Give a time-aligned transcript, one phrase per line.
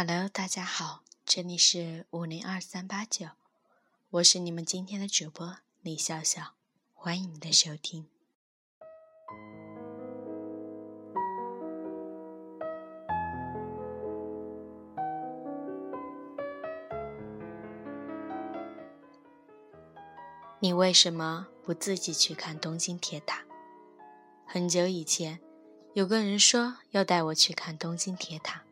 [0.00, 3.30] Hello，大家好，这里是五零二三八九，
[4.10, 6.54] 我是你们今天的主播李笑笑，
[6.94, 8.06] 欢迎你的收听。
[20.60, 23.42] 你为什么不自己去看东京铁塔？
[24.46, 25.40] 很久以前，
[25.94, 28.62] 有个人说要带我去看东京铁塔。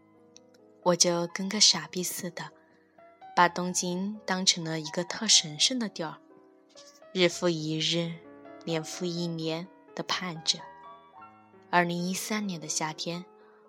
[0.86, 2.52] 我就跟个傻逼似的，
[3.34, 6.18] 把东京当成了一个特神圣的地儿，
[7.12, 8.12] 日复一日，
[8.64, 9.66] 年复一年
[9.96, 10.60] 的盼着。
[11.70, 13.24] 二零一三年的夏天，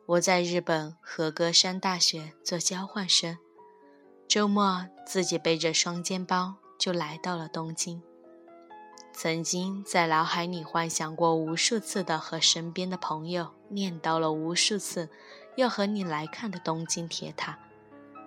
[0.06, 3.40] 我在日本和歌山大学做交换生，
[4.28, 8.04] 周末自己背着双肩包就来到了东京。
[9.12, 15.10] 曾经在脑海里幻想过无数次的，和身边的朋友念叨了无数次。
[15.58, 17.58] 要和你来看的东京铁塔，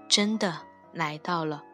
[0.09, 1.65] 真的来到了。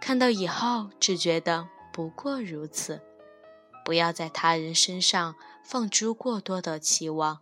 [0.00, 3.00] 看到以后，只觉得不过如此。
[3.84, 7.38] 不要在他人身上放诸过多的期望，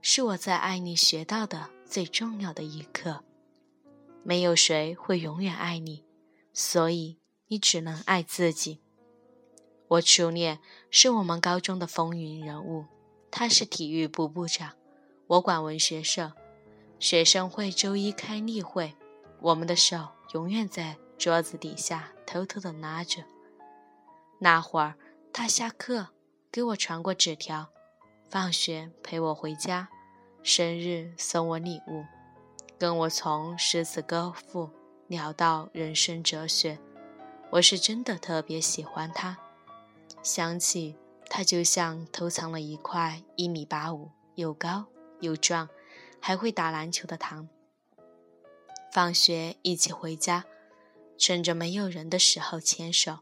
[0.00, 3.22] 是我在爱你学到的最重要的一课。
[4.22, 6.06] 没有谁会永远爱你，
[6.54, 8.80] 所以你只能爱自己。
[9.88, 10.60] 我初恋
[10.90, 12.86] 是我们高中的风云人物，
[13.30, 14.72] 他是体育部部长，
[15.26, 16.32] 我管文学社。
[16.98, 18.94] 学生会周一开例会，
[19.40, 23.22] 我们的手永远在桌子底下偷偷的拉着。
[24.38, 24.94] 那会儿
[25.32, 26.08] 他下课
[26.50, 27.68] 给我传过纸条，
[28.30, 29.88] 放学陪我回家，
[30.42, 32.04] 生日送我礼物，
[32.78, 34.70] 跟我从诗词歌赋
[35.06, 36.78] 聊到人生哲学。
[37.50, 39.38] 我是真的特别喜欢他，
[40.22, 40.96] 想起
[41.28, 44.86] 他就像偷藏了一块一米八五又高
[45.20, 45.68] 又壮。
[46.26, 47.50] 还会打篮球的糖。
[48.90, 50.46] 放学一起回家，
[51.18, 53.18] 趁着没有人的时候牵手，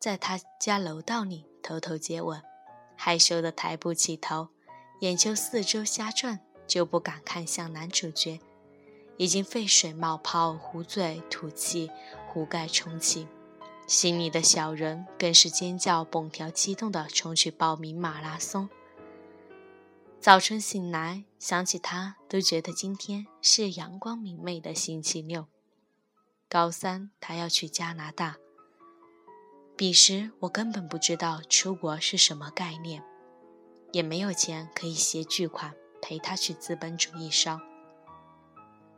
[0.00, 2.42] 在他家楼道里偷偷接吻，
[2.96, 4.48] 害羞的抬不起头，
[5.02, 8.40] 眼球四周瞎转，就不敢看向男主角。
[9.18, 11.88] 已经沸水冒泡，壶嘴吐气，
[12.26, 13.28] 壶盖充气，
[13.86, 18.68] 心里的小人更是尖叫蹦跳，激动地冲去报名马拉松。
[20.26, 25.46] 早晨醒来，想起他，都觉得今天是阳光明媚的星期六。
[26.48, 28.34] 高三，他要去加拿大。
[29.76, 33.04] 彼时，我根本不知道出国是什么概念，
[33.92, 37.60] 也没有钱可以携巨款陪他去资本主义烧。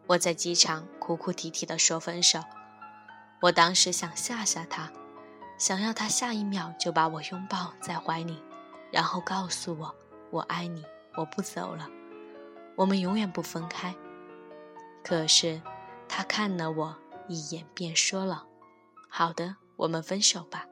[0.06, 2.40] 我在机场哭哭啼啼地说分手。
[3.42, 4.90] 我当时想吓吓他，
[5.58, 8.42] 想要他下一秒就把我拥抱在怀里，
[8.90, 9.94] 然后告诉我
[10.30, 10.82] 我爱你。
[11.16, 11.88] 我不走了，
[12.76, 13.94] 我们永远不分开。
[15.02, 15.60] 可是，
[16.08, 16.96] 他看了我
[17.28, 18.44] 一眼，便说了
[19.08, 20.66] ：“好的，我们分手吧。”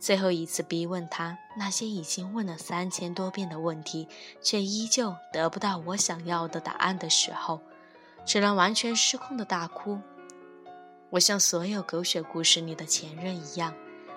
[0.00, 4.06] 最后一次逼问他那些已经问了三千多遍的问题，
[4.40, 7.60] 却依旧得不到我想要的答案的时候，
[8.24, 9.98] 只能完全失控的大哭。
[11.10, 13.74] 我像所有狗血故事里的前任一样，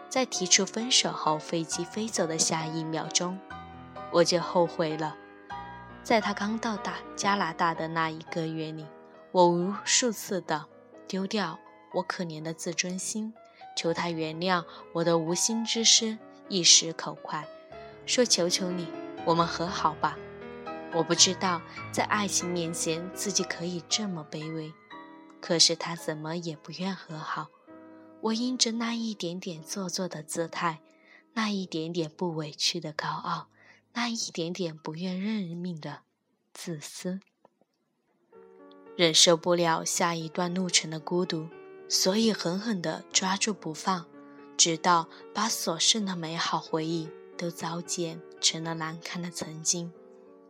[0.08, 3.40] 在提出分手后，飞机飞走的下一秒钟，
[4.12, 5.16] 我就后悔了。
[6.04, 8.86] 在他刚到达加拿大的那一个月里，
[9.32, 10.66] 我无数次的
[11.08, 11.60] 丢掉
[11.94, 13.34] 我可怜的自尊心，
[13.76, 16.18] 求他原谅我的无心之失，
[16.50, 17.48] 一时口快，
[18.06, 18.88] 说求求你，
[19.26, 20.18] 我们和好吧。
[20.94, 21.62] 我不知道
[21.92, 24.74] 在爱情面前自己可以这么卑微，
[25.40, 27.48] 可是他怎么也不愿和好。
[28.22, 30.82] 我因着那一点点做作的姿态，
[31.34, 33.48] 那一点点不委屈的高傲。
[33.94, 36.00] 那一点点不愿认命的
[36.54, 37.20] 自私，
[38.96, 41.48] 忍受不了下一段路程的孤独，
[41.90, 44.06] 所以狠狠地抓住不放，
[44.58, 49.92] 直到把所剩的美好回忆都糟践成了难堪的曾经。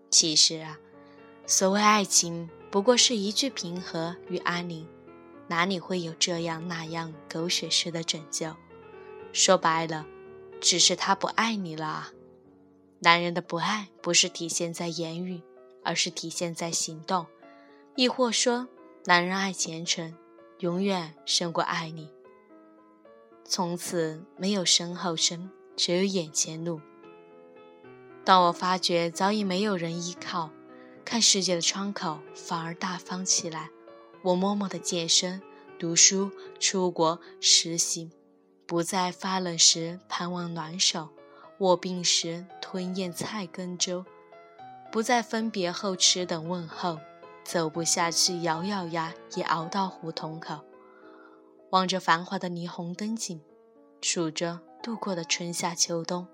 [0.10, 0.78] 其实啊，
[1.48, 4.88] 所谓爱情，不过是一句平和与安宁，
[5.48, 8.56] 哪里会有这样那样狗血式的拯救？
[9.34, 10.06] 说白了，
[10.60, 12.12] 只是他不爱你了啊。
[13.04, 15.42] 男人的不爱不是体现在言语，
[15.84, 17.26] 而是体现在行动。
[17.96, 18.68] 亦或说，
[19.06, 20.16] 男人爱前程，
[20.60, 22.12] 永远胜过爱你。
[23.44, 26.80] 从此没有身后身，只有眼前路。
[28.24, 30.52] 当我发觉早已没有人依靠，
[31.04, 33.72] 看世界的窗口反而大方起来，
[34.22, 35.42] 我默默的健身、
[35.80, 38.12] 读书、出国实习，
[38.68, 41.10] 不再发冷时盼望暖手。
[41.58, 44.06] 卧病时吞咽菜羹粥，
[44.94, 47.00] 不再分别后吃等问候，
[47.44, 50.62] 走不下去，咬咬牙也熬到胡同口，
[51.72, 53.42] 望着繁华的霓虹灯景，
[54.02, 56.26] 数着度过的春夏秋冬，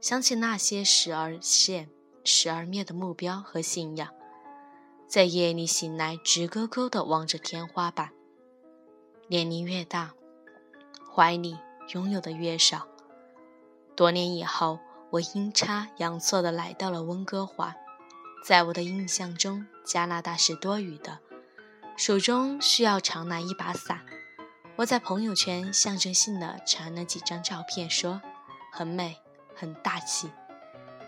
[0.00, 1.90] 想起那些时而现、
[2.24, 4.08] 时而灭的目标和信仰，
[5.06, 8.08] 在夜里醒来，直勾勾地望着天花板。
[9.28, 10.14] 年龄越大，
[11.14, 11.58] 怀里
[11.92, 12.88] 拥有的越少。
[13.94, 14.78] 多年以后，
[15.14, 17.76] 我阴差阳错地来到了温哥华。
[18.44, 21.20] 在我的印象中，加拿大是多雨的，
[21.96, 24.00] 手中需要常拿一把伞。
[24.74, 28.20] 我在朋友圈象征性的传了几张照片，说
[28.72, 29.20] 很美，
[29.54, 30.32] 很大气。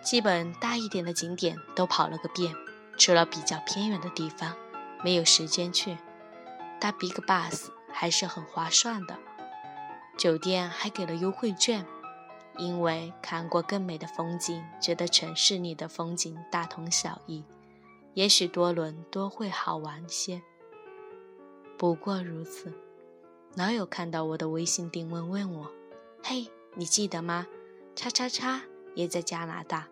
[0.03, 2.55] 基本大一点的景点都跑了个遍，
[2.97, 4.55] 除了比较偏远的地方，
[5.03, 5.99] 没有时间去。
[6.79, 9.19] 搭 Big Bus 还是很划算的，
[10.17, 11.85] 酒店还给了优惠券。
[12.59, 17.45] 因为看过更美的风景，觉得城市里的风景大同小异，
[18.15, 20.43] 也许多伦多会好玩些。
[21.77, 22.73] 不过如此。
[23.55, 25.73] 老友看到我的微信定位，问我
[26.23, 27.47] ：“嘿，你记得吗？
[27.95, 28.61] 叉叉叉
[28.95, 29.89] 也在加拿大。”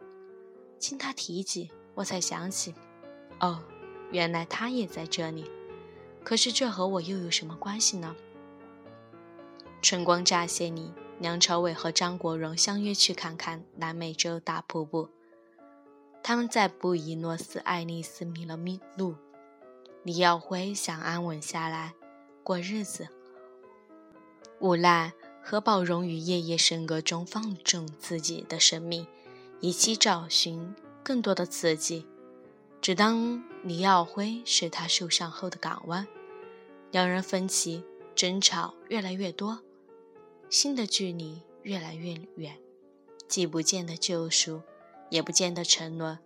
[0.78, 2.74] 经他提及，我才想起，
[3.40, 3.62] 哦，
[4.10, 5.50] 原来他也在这里。
[6.22, 8.14] 可是这和我又有什么关系呢？
[9.80, 10.92] 春光乍泄里。
[11.20, 15.08] 梁朝伟和张国荣相约去看看南美洲大瀑布。
[16.22, 19.14] 他们在布宜诺斯艾利斯迷了迷路。
[20.02, 21.94] 李耀辉想安稳下来
[22.42, 23.08] 过日子，
[24.58, 29.06] 无奈何宝荣于夜夜笙歌中放纵自己的生命，
[29.60, 32.06] 以期找寻更多的刺激。
[32.82, 36.06] 只当李耀辉是他受伤后的港湾，
[36.90, 37.82] 两人分歧
[38.14, 39.63] 争吵越来越多。
[40.50, 42.58] 心的距离越来越远，
[43.28, 44.62] 既不见得救赎，
[45.10, 46.18] 也不见得沉沦，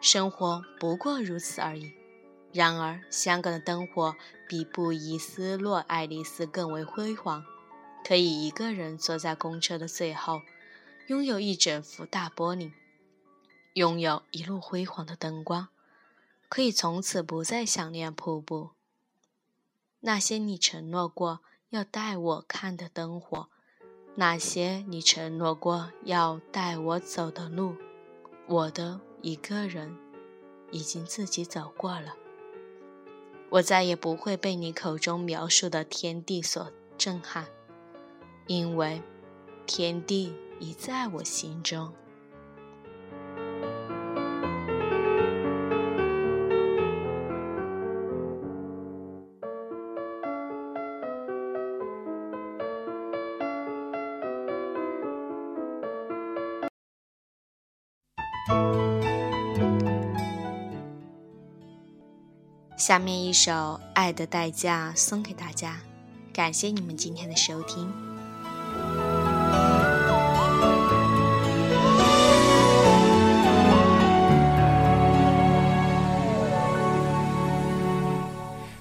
[0.00, 1.92] 生活不过如此而已。
[2.52, 4.14] 然而，香港的灯火
[4.48, 7.44] 比布宜斯洛爱丽丝更为辉煌，
[8.06, 10.40] 可以一个人坐在公车的最后，
[11.08, 12.72] 拥有一整幅大玻璃，
[13.74, 15.68] 拥有一路辉煌的灯光，
[16.48, 18.70] 可以从此不再想念瀑布。
[20.00, 21.40] 那些你承诺过
[21.70, 23.48] 要带我看的灯火。
[24.16, 27.74] 那些你承诺过要带我走的路，
[28.46, 29.96] 我的一个人
[30.70, 32.14] 已经自己走过了。
[33.50, 37.46] 我再也不会被你口中描述的天地所震撼，
[38.46, 39.02] 因为
[39.66, 41.92] 天地已在我心中。
[62.76, 63.52] 下面一首
[63.94, 65.76] 《爱的代价》送给大家，
[66.32, 67.88] 感谢你们今天的收听。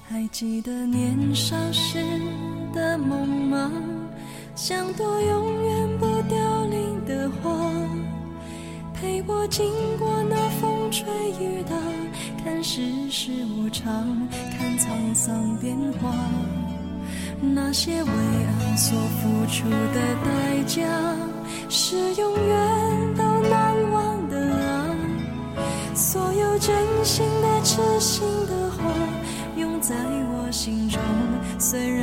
[0.09, 2.03] 还记得年少时
[2.73, 3.71] 的梦吗？
[4.55, 7.51] 像朵永远不凋零的花，
[8.93, 11.03] 陪我经过那风吹
[11.43, 11.75] 雨打。
[12.43, 16.13] 看世事无常，看沧桑变化，
[17.41, 20.85] 那些为爱所付出的代价，
[21.67, 24.95] 是永远都难忘的啊！
[25.95, 28.83] 所有真心的、痴心的话，
[29.55, 30.99] 永在我心中，
[31.57, 32.02] 虽然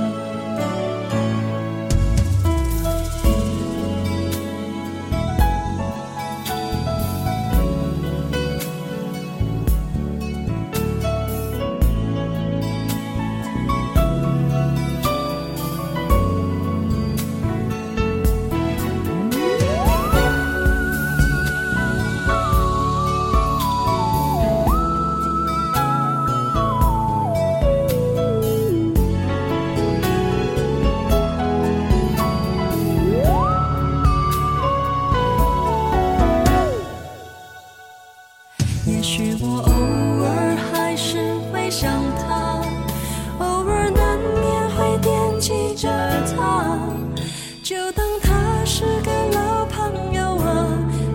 [48.65, 50.67] 是个老朋友啊，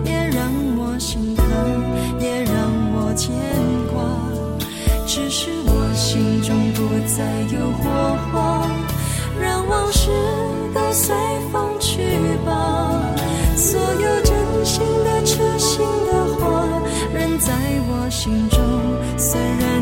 [0.03, 1.45] 也让我心疼，
[2.19, 2.53] 也让
[2.93, 3.33] 我牵
[3.91, 4.03] 挂。
[5.05, 7.23] 只是我心中不再
[7.53, 8.67] 有火花，
[9.41, 10.11] 让往事
[10.73, 11.15] 都随
[11.51, 12.01] 风去
[12.45, 13.01] 吧。
[13.55, 16.67] 所有真心的、痴心的话，
[17.13, 17.53] 仍在
[17.87, 18.59] 我心中，
[19.17, 19.81] 虽然